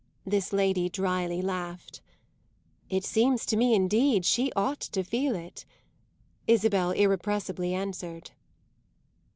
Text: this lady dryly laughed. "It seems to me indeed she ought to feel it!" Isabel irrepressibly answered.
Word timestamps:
this 0.25 0.51
lady 0.51 0.89
dryly 0.89 1.43
laughed. 1.43 2.01
"It 2.89 3.05
seems 3.05 3.45
to 3.45 3.55
me 3.55 3.75
indeed 3.75 4.25
she 4.25 4.51
ought 4.55 4.79
to 4.79 5.03
feel 5.03 5.35
it!" 5.35 5.63
Isabel 6.47 6.89
irrepressibly 6.89 7.75
answered. 7.75 8.31